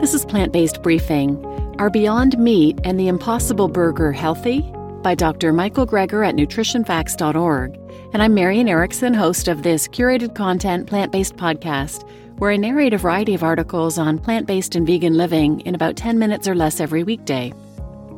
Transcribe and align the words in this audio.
This 0.00 0.12
is 0.12 0.24
Plant 0.24 0.52
Based 0.52 0.82
Briefing. 0.82 1.42
Are 1.78 1.88
Beyond 1.88 2.36
Meat 2.38 2.78
and 2.84 2.98
the 2.98 3.08
Impossible 3.08 3.68
Burger 3.68 4.12
healthy? 4.12 4.60
By 5.02 5.14
Dr. 5.14 5.52
Michael 5.52 5.86
Greger 5.86 6.26
at 6.26 6.34
nutritionfacts.org. 6.34 7.78
And 8.12 8.22
I'm 8.22 8.34
Marian 8.34 8.68
Erickson, 8.68 9.14
host 9.14 9.48
of 9.48 9.62
this 9.62 9.86
curated 9.88 10.34
content 10.34 10.88
plant 10.88 11.12
based 11.12 11.36
podcast, 11.36 12.06
where 12.38 12.50
I 12.50 12.56
narrate 12.56 12.92
a 12.92 12.98
variety 12.98 13.34
of 13.34 13.44
articles 13.44 13.96
on 13.96 14.18
plant 14.18 14.46
based 14.46 14.74
and 14.74 14.86
vegan 14.86 15.16
living 15.16 15.60
in 15.60 15.74
about 15.74 15.96
10 15.96 16.18
minutes 16.18 16.48
or 16.48 16.56
less 16.56 16.80
every 16.80 17.04
weekday. 17.04 17.52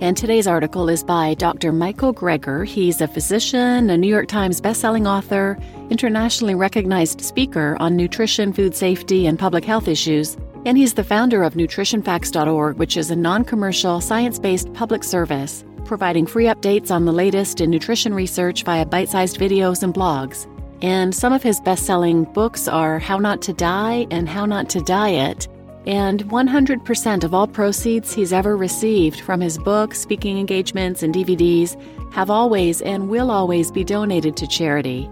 And 0.00 0.16
today's 0.16 0.46
article 0.46 0.88
is 0.88 1.02
by 1.02 1.34
Dr. 1.34 1.72
Michael 1.72 2.14
Greger. 2.14 2.66
He's 2.66 3.00
a 3.00 3.08
physician, 3.08 3.90
a 3.90 3.98
New 3.98 4.08
York 4.08 4.28
Times 4.28 4.60
bestselling 4.60 5.08
author, 5.08 5.58
internationally 5.90 6.54
recognized 6.54 7.20
speaker 7.20 7.76
on 7.80 7.96
nutrition, 7.96 8.52
food 8.52 8.74
safety, 8.74 9.26
and 9.26 9.38
public 9.38 9.64
health 9.64 9.88
issues, 9.88 10.36
and 10.64 10.78
he's 10.78 10.94
the 10.94 11.04
founder 11.04 11.42
of 11.42 11.54
nutritionfacts.org, 11.54 12.76
which 12.76 12.96
is 12.96 13.10
a 13.10 13.16
non 13.16 13.44
commercial, 13.44 14.00
science 14.00 14.38
based 14.38 14.72
public 14.74 15.04
service 15.04 15.64
providing 15.84 16.26
free 16.26 16.46
updates 16.46 16.90
on 16.90 17.04
the 17.04 17.12
latest 17.12 17.60
in 17.60 17.70
nutrition 17.70 18.14
research 18.14 18.64
via 18.64 18.84
bite 18.86 19.08
sized 19.08 19.38
videos 19.38 19.82
and 19.82 19.94
blogs. 19.94 20.50
And 20.82 21.14
some 21.14 21.32
of 21.32 21.42
his 21.42 21.60
best 21.60 21.86
selling 21.86 22.24
books 22.24 22.68
are 22.68 22.98
How 22.98 23.18
Not 23.18 23.40
to 23.42 23.52
Die 23.52 24.06
and 24.10 24.28
How 24.28 24.44
Not 24.44 24.68
to 24.70 24.80
Diet. 24.80 25.48
And 25.86 26.24
100% 26.24 27.24
of 27.24 27.34
all 27.34 27.46
proceeds 27.46 28.12
he's 28.12 28.32
ever 28.32 28.56
received 28.56 29.20
from 29.20 29.40
his 29.40 29.58
books, 29.58 30.00
speaking 30.00 30.38
engagements, 30.38 31.02
and 31.02 31.14
DVDs 31.14 31.80
have 32.12 32.30
always 32.30 32.80
and 32.80 33.08
will 33.08 33.30
always 33.30 33.70
be 33.70 33.84
donated 33.84 34.36
to 34.38 34.46
charity. 34.46 35.10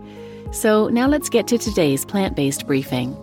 So 0.50 0.88
now 0.88 1.06
let's 1.06 1.28
get 1.28 1.46
to 1.48 1.58
today's 1.58 2.04
plant 2.04 2.36
based 2.36 2.66
briefing. 2.66 3.16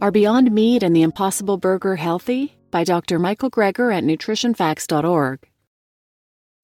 Are 0.00 0.12
Beyond 0.12 0.52
Meat 0.52 0.84
and 0.84 0.94
the 0.94 1.02
Impossible 1.02 1.56
Burger 1.56 1.96
healthy? 1.96 2.54
By 2.70 2.84
Dr. 2.84 3.18
Michael 3.18 3.50
Greger 3.50 3.92
at 3.92 4.04
nutritionfacts.org. 4.04 5.40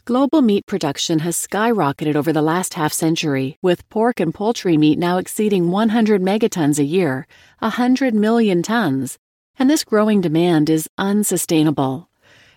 Global 0.04 0.40
meat 0.40 0.66
production 0.66 1.18
has 1.18 1.36
skyrocketed 1.36 2.14
over 2.14 2.32
the 2.32 2.42
last 2.42 2.74
half 2.74 2.92
century, 2.92 3.58
with 3.60 3.88
pork 3.88 4.20
and 4.20 4.32
poultry 4.32 4.76
meat 4.76 5.00
now 5.00 5.18
exceeding 5.18 5.72
100 5.72 6.22
megatons 6.22 6.78
a 6.78 6.84
year, 6.84 7.26
100 7.58 8.14
million 8.14 8.62
tons, 8.62 9.18
and 9.58 9.68
this 9.68 9.82
growing 9.82 10.20
demand 10.20 10.70
is 10.70 10.88
unsustainable. 10.96 12.08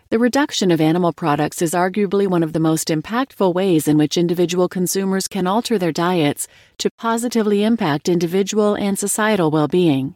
The 0.10 0.20
reduction 0.20 0.70
of 0.70 0.80
animal 0.80 1.12
products 1.12 1.64
is 1.64 1.72
arguably 1.72 2.28
one 2.28 2.44
of 2.44 2.54
the 2.54 2.60
most 2.60 2.90
impactful 2.90 3.52
ways 3.52 3.88
in 3.88 3.98
which 3.98 4.16
individual 4.16 4.70
consumers 4.70 5.28
can 5.28 5.48
alter 5.48 5.80
their 5.80 5.92
diets 5.92 6.48
to 6.78 6.92
positively 7.00 7.64
impact 7.64 8.08
individual 8.08 8.76
and 8.76 9.00
societal 9.00 9.50
well 9.50 9.68
being 9.68 10.16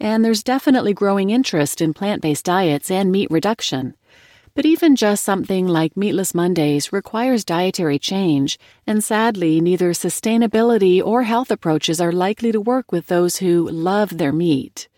and 0.00 0.24
there's 0.24 0.42
definitely 0.42 0.94
growing 0.94 1.30
interest 1.30 1.80
in 1.80 1.92
plant 1.92 2.22
based 2.22 2.44
diets 2.44 2.90
and 2.90 3.12
meat 3.12 3.30
reduction. 3.30 3.94
But 4.54 4.66
even 4.66 4.96
just 4.96 5.24
something 5.24 5.66
like 5.66 5.96
Meatless 5.96 6.34
Mondays 6.34 6.92
requires 6.92 7.44
dietary 7.44 7.98
change, 7.98 8.58
and 8.86 9.02
sadly, 9.02 9.60
neither 9.60 9.92
sustainability 9.92 11.02
or 11.04 11.24
health 11.24 11.50
approaches 11.50 12.00
are 12.00 12.12
likely 12.12 12.52
to 12.52 12.60
work 12.60 12.92
with 12.92 13.06
those 13.06 13.38
who 13.38 13.68
love 13.68 14.18
their 14.18 14.32
meat. 14.32 14.88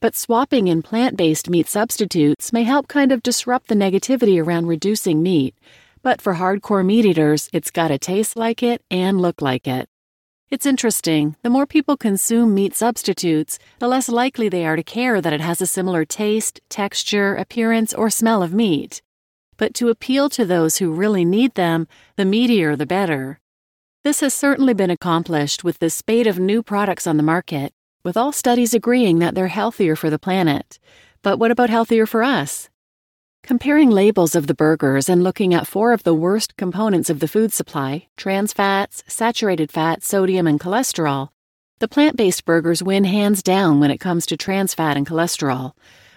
But 0.00 0.16
swapping 0.16 0.68
in 0.68 0.80
plant 0.80 1.18
based 1.18 1.50
meat 1.50 1.68
substitutes 1.68 2.54
may 2.54 2.62
help 2.62 2.88
kind 2.88 3.12
of 3.12 3.22
disrupt 3.22 3.68
the 3.68 3.74
negativity 3.74 4.42
around 4.42 4.66
reducing 4.66 5.22
meat. 5.22 5.54
But 6.02 6.22
for 6.22 6.36
hardcore 6.36 6.84
meat 6.84 7.04
eaters, 7.04 7.50
it's 7.52 7.70
gotta 7.70 7.98
taste 7.98 8.34
like 8.34 8.62
it 8.62 8.82
and 8.90 9.20
look 9.20 9.42
like 9.42 9.68
it. 9.68 9.89
It's 10.50 10.66
interesting. 10.66 11.36
The 11.44 11.50
more 11.50 11.64
people 11.64 11.96
consume 11.96 12.54
meat 12.54 12.74
substitutes, 12.74 13.56
the 13.78 13.86
less 13.86 14.08
likely 14.08 14.48
they 14.48 14.66
are 14.66 14.74
to 14.74 14.82
care 14.82 15.20
that 15.20 15.32
it 15.32 15.40
has 15.40 15.62
a 15.62 15.66
similar 15.66 16.04
taste, 16.04 16.60
texture, 16.68 17.36
appearance, 17.36 17.94
or 17.94 18.10
smell 18.10 18.42
of 18.42 18.52
meat. 18.52 19.00
But 19.58 19.74
to 19.74 19.90
appeal 19.90 20.28
to 20.30 20.44
those 20.44 20.78
who 20.78 20.90
really 20.90 21.24
need 21.24 21.54
them, 21.54 21.86
the 22.16 22.24
meatier 22.24 22.76
the 22.76 22.84
better. 22.84 23.38
This 24.02 24.18
has 24.22 24.34
certainly 24.34 24.74
been 24.74 24.90
accomplished 24.90 25.62
with 25.62 25.78
the 25.78 25.88
spate 25.88 26.26
of 26.26 26.40
new 26.40 26.64
products 26.64 27.06
on 27.06 27.16
the 27.16 27.22
market, 27.22 27.72
with 28.02 28.16
all 28.16 28.32
studies 28.32 28.74
agreeing 28.74 29.20
that 29.20 29.36
they're 29.36 29.46
healthier 29.46 29.94
for 29.94 30.10
the 30.10 30.18
planet. 30.18 30.80
But 31.22 31.38
what 31.38 31.52
about 31.52 31.70
healthier 31.70 32.06
for 32.06 32.24
us? 32.24 32.68
Comparing 33.42 33.90
labels 33.90 34.34
of 34.34 34.46
the 34.46 34.54
burgers 34.54 35.08
and 35.08 35.24
looking 35.24 35.52
at 35.54 35.66
four 35.66 35.92
of 35.92 36.02
the 36.04 36.14
worst 36.14 36.56
components 36.56 37.10
of 37.10 37.20
the 37.20 37.28
food 37.28 37.52
supply 37.52 38.06
trans 38.16 38.52
fats, 38.52 39.02
saturated 39.06 39.70
fat, 39.70 40.02
sodium, 40.02 40.46
and 40.46 40.60
cholesterol 40.60 41.30
the 41.80 41.88
plant 41.88 42.14
based 42.14 42.44
burgers 42.44 42.82
win 42.82 43.04
hands 43.04 43.42
down 43.42 43.80
when 43.80 43.90
it 43.90 43.96
comes 43.96 44.26
to 44.26 44.36
trans 44.36 44.74
fat 44.74 44.98
and 44.98 45.06
cholesterol. 45.06 45.72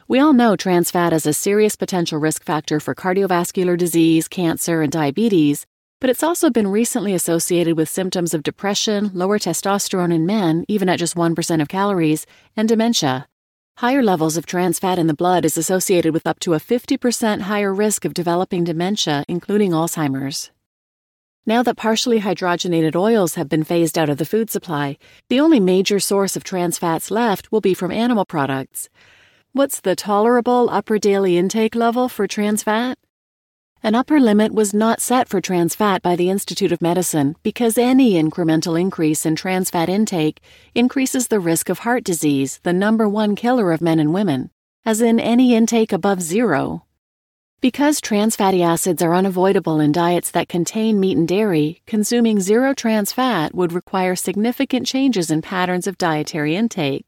We 0.09 0.19
all 0.19 0.33
know 0.33 0.57
trans 0.57 0.91
fat 0.91 1.13
is 1.13 1.25
a 1.25 1.31
serious 1.31 1.77
potential 1.77 2.19
risk 2.19 2.43
factor 2.43 2.81
for 2.81 2.93
cardiovascular 2.93 3.77
disease, 3.77 4.27
cancer, 4.27 4.81
and 4.81 4.91
diabetes, 4.91 5.65
but 6.01 6.09
it's 6.09 6.21
also 6.21 6.49
been 6.49 6.67
recently 6.67 7.13
associated 7.13 7.77
with 7.77 7.87
symptoms 7.87 8.33
of 8.33 8.43
depression, 8.43 9.09
lower 9.13 9.39
testosterone 9.39 10.13
in 10.13 10.25
men, 10.25 10.65
even 10.67 10.89
at 10.89 10.99
just 10.99 11.15
1% 11.15 11.61
of 11.61 11.69
calories, 11.69 12.25
and 12.57 12.67
dementia. 12.67 13.25
Higher 13.77 14.03
levels 14.03 14.37
of 14.37 14.45
trans 14.45 14.77
fat 14.77 14.99
in 14.99 15.07
the 15.07 15.15
blood 15.15 15.43
is 15.45 15.57
associated 15.57 16.13
with 16.13 16.27
up 16.27 16.39
to 16.41 16.53
a 16.53 16.59
50% 16.59 17.41
higher 17.41 17.73
risk 17.73 18.05
of 18.05 18.13
developing 18.13 18.63
dementia, 18.63 19.25
including 19.27 19.71
Alzheimer's. 19.71 20.51
Now 21.47 21.63
that 21.63 21.75
partially 21.75 22.19
hydrogenated 22.19 22.95
oils 22.95 23.33
have 23.33 23.49
been 23.49 23.63
phased 23.63 23.97
out 23.97 24.09
of 24.09 24.19
the 24.19 24.25
food 24.25 24.51
supply, 24.51 24.97
the 25.27 25.39
only 25.39 25.59
major 25.59 25.99
source 25.99 26.35
of 26.35 26.43
trans 26.43 26.77
fats 26.77 27.09
left 27.09 27.51
will 27.51 27.61
be 27.61 27.73
from 27.73 27.91
animal 27.91 28.25
products. 28.25 28.89
What's 29.53 29.81
the 29.81 29.95
tolerable 29.95 30.69
upper 30.69 30.99
daily 30.99 31.35
intake 31.35 31.73
level 31.73 32.09
for 32.09 32.27
trans 32.27 32.61
fat? 32.61 32.99
An 33.85 33.95
upper 33.95 34.21
limit 34.21 34.53
was 34.53 34.73
not 34.73 35.01
set 35.01 35.27
for 35.27 35.41
trans 35.41 35.75
fat 35.75 36.01
by 36.01 36.15
the 36.15 36.29
Institute 36.29 36.71
of 36.71 36.81
Medicine 36.81 37.35
because 37.43 37.77
any 37.77 38.13
incremental 38.13 38.79
increase 38.79 39.25
in 39.25 39.35
trans 39.35 39.69
fat 39.69 39.89
intake 39.89 40.39
increases 40.73 41.27
the 41.27 41.41
risk 41.41 41.67
of 41.67 41.79
heart 41.79 42.05
disease, 42.05 42.61
the 42.63 42.71
number 42.71 43.09
one 43.09 43.35
killer 43.35 43.73
of 43.73 43.81
men 43.81 43.99
and 43.99 44.13
women, 44.13 44.51
as 44.85 45.01
in 45.01 45.19
any 45.19 45.53
intake 45.53 45.91
above 45.91 46.21
zero. 46.21 46.85
Because 47.59 47.99
trans 47.99 48.37
fatty 48.37 48.63
acids 48.63 49.01
are 49.01 49.13
unavoidable 49.13 49.81
in 49.81 49.91
diets 49.91 50.31
that 50.31 50.47
contain 50.47 50.97
meat 50.97 51.17
and 51.17 51.27
dairy, 51.27 51.81
consuming 51.85 52.39
zero 52.39 52.73
trans 52.73 53.11
fat 53.11 53.53
would 53.53 53.73
require 53.73 54.15
significant 54.15 54.87
changes 54.87 55.29
in 55.29 55.41
patterns 55.41 55.87
of 55.87 55.97
dietary 55.97 56.55
intake. 56.55 57.07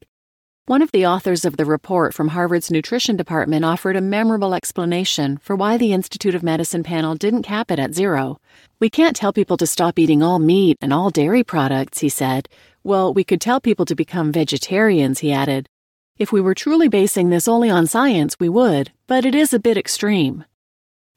One 0.68 0.82
of 0.82 0.92
the 0.92 1.06
authors 1.06 1.46
of 1.46 1.58
the 1.58 1.66
report 1.66 2.16
from 2.16 2.30
Harvard's 2.30 2.72
nutrition 2.72 3.16
department 3.16 3.64
offered 3.64 3.96
a 3.96 4.02
memorable 4.02 4.56
explanation 4.56 5.38
for 5.38 5.56
why 5.56 5.78
the 5.78 5.94
Institute 5.94 6.34
of 6.34 6.42
Medicine 6.42 6.82
panel 6.82 7.14
didn't 7.14 7.44
cap 7.44 7.70
it 7.70 7.78
at 7.78 7.94
zero. 7.94 8.40
We 8.80 8.90
can't 8.90 9.16
tell 9.16 9.32
people 9.32 9.58
to 9.58 9.68
stop 9.68 10.00
eating 10.00 10.24
all 10.24 10.40
meat 10.40 10.80
and 10.82 10.92
all 10.92 11.12
dairy 11.12 11.44
products, 11.44 12.00
he 12.00 12.10
said. 12.10 12.50
Well, 12.84 13.14
we 13.14 13.24
could 13.24 13.42
tell 13.42 13.62
people 13.62 13.86
to 13.86 13.94
become 13.94 14.32
vegetarians, 14.32 15.20
he 15.20 15.32
added. 15.32 15.70
If 16.18 16.32
we 16.32 16.42
were 16.42 16.56
truly 16.56 16.88
basing 16.88 17.30
this 17.30 17.48
only 17.48 17.70
on 17.70 17.86
science, 17.86 18.36
we 18.40 18.50
would, 18.50 18.92
but 19.06 19.24
it 19.24 19.36
is 19.36 19.54
a 19.54 19.60
bit 19.60 19.78
extreme. 19.78 20.46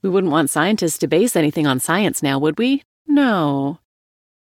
We 0.02 0.10
wouldn't 0.10 0.30
want 0.30 0.50
scientists 0.50 0.98
to 0.98 1.08
base 1.08 1.36
anything 1.36 1.66
on 1.66 1.80
science 1.80 2.22
now, 2.22 2.38
would 2.38 2.58
we? 2.58 2.82
No. 3.06 3.78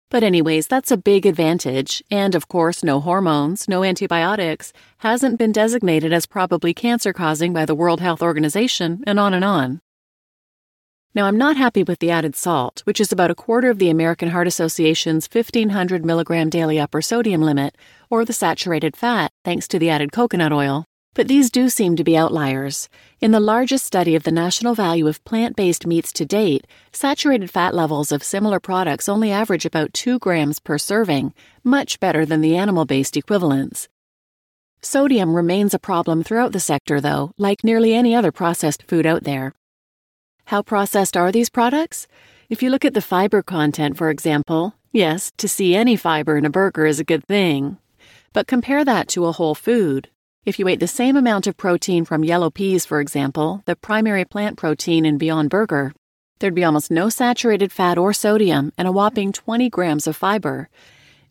But, 0.08 0.22
anyways, 0.22 0.68
that's 0.68 0.92
a 0.92 0.96
big 0.96 1.26
advantage. 1.26 2.02
And 2.10 2.34
of 2.34 2.48
course, 2.48 2.84
no 2.84 3.00
hormones, 3.00 3.68
no 3.68 3.82
antibiotics, 3.82 4.72
hasn't 4.98 5.38
been 5.38 5.52
designated 5.52 6.12
as 6.12 6.26
probably 6.26 6.72
cancer 6.72 7.12
causing 7.12 7.52
by 7.52 7.64
the 7.64 7.74
World 7.74 8.00
Health 8.00 8.22
Organization, 8.22 9.02
and 9.06 9.18
on 9.18 9.34
and 9.34 9.44
on. 9.44 9.80
Now, 11.16 11.26
I'm 11.26 11.38
not 11.38 11.56
happy 11.56 11.82
with 11.82 11.98
the 11.98 12.10
added 12.10 12.36
salt, 12.36 12.82
which 12.84 13.00
is 13.00 13.10
about 13.10 13.30
a 13.30 13.34
quarter 13.34 13.70
of 13.70 13.78
the 13.78 13.88
American 13.88 14.28
Heart 14.28 14.46
Association's 14.48 15.26
1500 15.32 16.04
milligram 16.04 16.50
daily 16.50 16.78
upper 16.78 17.00
sodium 17.00 17.40
limit, 17.40 17.74
or 18.10 18.24
the 18.24 18.34
saturated 18.34 18.96
fat, 18.96 19.32
thanks 19.42 19.66
to 19.68 19.78
the 19.78 19.88
added 19.88 20.12
coconut 20.12 20.52
oil. 20.52 20.84
But 21.16 21.28
these 21.28 21.50
do 21.50 21.70
seem 21.70 21.96
to 21.96 22.04
be 22.04 22.14
outliers. 22.14 22.90
In 23.22 23.30
the 23.30 23.40
largest 23.40 23.86
study 23.86 24.14
of 24.16 24.24
the 24.24 24.30
national 24.30 24.74
value 24.74 25.06
of 25.08 25.24
plant 25.24 25.56
based 25.56 25.86
meats 25.86 26.12
to 26.12 26.26
date, 26.26 26.66
saturated 26.92 27.50
fat 27.50 27.74
levels 27.74 28.12
of 28.12 28.22
similar 28.22 28.60
products 28.60 29.08
only 29.08 29.32
average 29.32 29.64
about 29.64 29.94
2 29.94 30.18
grams 30.18 30.60
per 30.60 30.76
serving, 30.76 31.32
much 31.64 32.00
better 32.00 32.26
than 32.26 32.42
the 32.42 32.54
animal 32.54 32.84
based 32.84 33.16
equivalents. 33.16 33.88
Sodium 34.82 35.34
remains 35.34 35.72
a 35.72 35.78
problem 35.78 36.22
throughout 36.22 36.52
the 36.52 36.60
sector, 36.60 37.00
though, 37.00 37.32
like 37.38 37.64
nearly 37.64 37.94
any 37.94 38.14
other 38.14 38.30
processed 38.30 38.82
food 38.82 39.06
out 39.06 39.24
there. 39.24 39.54
How 40.44 40.60
processed 40.60 41.16
are 41.16 41.32
these 41.32 41.48
products? 41.48 42.06
If 42.50 42.62
you 42.62 42.68
look 42.68 42.84
at 42.84 42.92
the 42.92 43.00
fiber 43.00 43.42
content, 43.42 43.96
for 43.96 44.10
example, 44.10 44.74
yes, 44.92 45.32
to 45.38 45.48
see 45.48 45.74
any 45.74 45.96
fiber 45.96 46.36
in 46.36 46.44
a 46.44 46.50
burger 46.50 46.84
is 46.84 47.00
a 47.00 47.04
good 47.04 47.24
thing. 47.24 47.78
But 48.34 48.46
compare 48.46 48.84
that 48.84 49.08
to 49.08 49.24
a 49.24 49.32
whole 49.32 49.54
food. 49.54 50.10
If 50.46 50.60
you 50.60 50.68
ate 50.68 50.78
the 50.78 50.86
same 50.86 51.16
amount 51.16 51.48
of 51.48 51.56
protein 51.56 52.04
from 52.04 52.22
yellow 52.22 52.50
peas, 52.50 52.86
for 52.86 53.00
example, 53.00 53.62
the 53.64 53.74
primary 53.74 54.24
plant 54.24 54.56
protein 54.56 55.04
in 55.04 55.18
Beyond 55.18 55.50
Burger, 55.50 55.92
there'd 56.38 56.54
be 56.54 56.62
almost 56.62 56.88
no 56.88 57.08
saturated 57.08 57.72
fat 57.72 57.98
or 57.98 58.12
sodium 58.12 58.72
and 58.78 58.86
a 58.86 58.92
whopping 58.92 59.32
20 59.32 59.68
grams 59.68 60.06
of 60.06 60.14
fiber. 60.14 60.68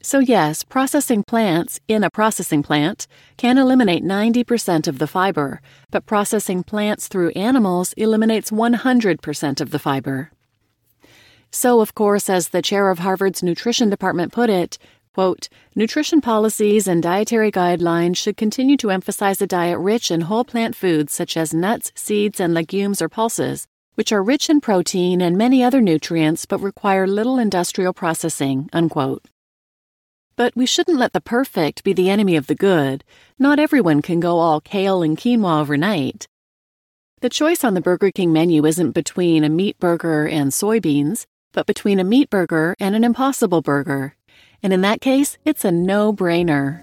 So, 0.01 0.19
yes, 0.19 0.65
processing 0.65 1.23
plants 1.23 1.79
in 1.88 2.03
a 2.03 2.09
processing 2.09 2.62
plant 2.62 3.07
can 3.38 3.57
eliminate 3.57 4.03
90% 4.03 4.85
of 4.85 5.00
the 5.00 5.07
fiber, 5.07 5.62
but 5.91 6.06
processing 6.06 6.62
plants 6.62 7.07
through 7.07 7.29
animals 7.29 7.94
eliminates 7.94 8.51
100% 8.51 9.62
of 9.62 9.71
the 9.71 9.79
fiber. 9.79 10.29
So, 11.51 11.79
of 11.79 11.95
course, 11.95 12.29
as 12.29 12.50
the 12.50 12.62
chair 12.62 12.89
of 12.89 13.00
Harvard's 13.00 13.41
nutrition 13.41 13.89
department 13.89 14.33
put 14.33 14.50
it, 14.50 14.77
quote, 15.15 15.47
nutrition 15.75 16.19
policies 16.19 16.89
and 16.89 17.01
dietary 17.01 17.50
guidelines 17.50 18.17
should 18.17 18.35
continue 18.35 18.75
to 18.75 18.91
emphasize 18.91 19.41
a 19.41 19.47
diet 19.47 19.79
rich 19.79 20.12
in 20.12 20.19
whole 20.19 20.44
plant 20.44 20.75
foods 20.75 21.13
such 21.13 21.38
as 21.38 21.53
nuts, 21.53 21.89
seeds, 21.95 22.41
and 22.41 22.53
legumes 22.53 23.01
or 23.01 23.07
pulses, 23.07 23.65
which 23.94 24.12
are 24.12 24.21
rich 24.21 24.50
in 24.50 24.59
protein 24.59 25.21
and 25.21 25.38
many 25.38 25.63
other 25.63 25.79
nutrients 25.79 26.45
but 26.45 26.59
require 26.59 27.07
little 27.07 27.39
industrial 27.39 27.94
processing, 27.94 28.69
unquote. 28.73 29.23
But 30.35 30.53
we 30.53 30.65
shouldn't 30.65 31.00
let 31.00 31.13
the 31.13 31.21
perfect 31.21 31.85
be 31.85 31.94
the 31.94 32.09
enemy 32.09 32.35
of 32.35 32.47
the 32.47 32.62
good. 32.69 33.06
Not 33.39 33.57
everyone 33.57 34.01
can 34.01 34.19
go 34.19 34.39
all 34.39 34.59
kale 34.59 35.01
and 35.01 35.17
quinoa 35.17 35.62
overnight. 35.62 36.27
The 37.21 37.29
choice 37.29 37.63
on 37.63 37.73
the 37.73 37.79
Burger 37.79 38.12
King 38.12 38.33
menu 38.33 38.65
isn't 38.65 38.91
between 38.91 39.45
a 39.45 39.50
meat 39.50 39.79
burger 39.79 40.27
and 40.27 40.51
soybeans, 40.51 41.25
but 41.53 41.65
between 41.65 42.01
a 42.01 42.03
meat 42.03 42.29
burger 42.29 42.75
and 42.81 42.97
an 42.97 43.06
impossible 43.06 43.62
burger. 43.62 44.15
And 44.65 44.73
in 44.73 44.81
that 44.81 45.00
case, 45.00 45.38
it's 45.45 45.63
a 45.63 45.71
no 45.71 46.12
brainer. 46.12 46.81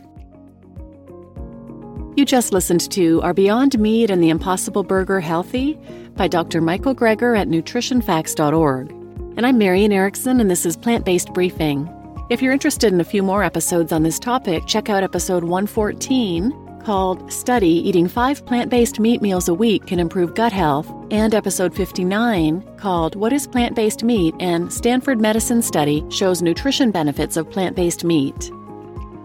You 2.17 2.25
just 2.25 2.53
listened 2.53 2.89
to 2.93 3.21
Are 3.23 3.35
Beyond 3.35 3.77
Meat 3.77 4.09
and 4.09 4.23
the 4.23 4.31
Impossible 4.31 4.85
Burger 4.85 5.19
Healthy? 5.19 5.81
by 6.15 6.29
Dr. 6.29 6.61
Michael 6.61 6.95
Greger 6.95 7.37
at 7.37 7.49
nutritionfacts.org. 7.49 8.91
And 9.37 9.45
I'm 9.45 9.59
Marian 9.59 9.91
Erickson, 9.91 10.41
and 10.41 10.49
this 10.49 10.65
is 10.65 10.77
Plant 10.77 11.05
Based 11.05 11.33
Briefing. 11.33 11.91
If 12.31 12.41
you're 12.41 12.53
interested 12.53 12.93
in 12.93 13.01
a 13.01 13.05
few 13.05 13.21
more 13.21 13.43
episodes 13.43 13.91
on 13.91 14.05
this 14.05 14.21
topic, 14.21 14.65
check 14.69 14.89
out 14.89 15.03
episode 15.03 15.43
114 15.43 16.53
called 16.85 17.33
Study 17.33 17.69
Eating 17.89 18.09
Five 18.09 18.45
Plant 18.47 18.71
Based 18.71 19.01
Meat 19.01 19.23
Meals 19.23 19.49
a 19.49 19.55
Week 19.55 19.87
Can 19.87 19.99
Improve 19.99 20.35
Gut 20.35 20.53
Health, 20.53 20.93
and 21.11 21.35
episode 21.35 21.75
59 21.75 22.77
called 22.77 23.17
What 23.17 23.33
is 23.33 23.47
Plant 23.47 23.75
Based 23.75 24.03
Meat 24.03 24.35
and 24.41 24.73
Stanford 24.73 25.21
Medicine 25.21 25.63
Study 25.63 26.05
Shows 26.11 26.43
Nutrition 26.43 26.91
Benefits 26.91 27.37
of 27.37 27.51
Plant 27.51 27.77
Based 27.77 28.05
Meat. 28.05 28.51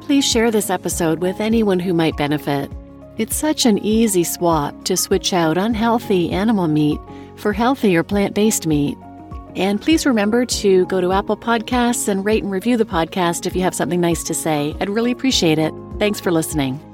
Please 0.02 0.26
share 0.26 0.52
this 0.52 0.70
episode 0.70 1.20
with 1.20 1.42
anyone 1.42 1.80
who 1.80 1.94
might 1.94 2.16
benefit. 2.16 2.72
It's 3.18 3.36
such 3.36 3.66
an 3.66 3.80
easy 3.80 4.24
swap 4.24 4.86
to 4.86 4.96
switch 4.96 5.34
out 5.34 5.58
unhealthy 5.58 6.30
animal 6.32 6.68
meat 6.68 7.00
for 7.36 7.52
healthier 7.52 8.04
plant 8.04 8.36
based 8.36 8.68
meat. 8.68 8.98
And 9.56 9.82
please 9.82 10.06
remember 10.06 10.46
to 10.46 10.86
go 10.86 11.02
to 11.02 11.12
Apple 11.12 11.36
Podcasts 11.36 12.08
and 12.08 12.24
rate 12.24 12.44
and 12.44 12.52
review 12.52 12.78
the 12.78 12.86
podcast 12.86 13.48
if 13.48 13.56
you 13.56 13.64
have 13.64 13.74
something 13.74 14.00
nice 14.00 14.24
to 14.26 14.36
say. 14.36 14.76
I'd 14.80 14.90
really 14.90 15.12
appreciate 15.12 15.58
it. 15.58 15.74
Thanks 15.98 16.20
for 16.20 16.32
listening. 16.32 16.87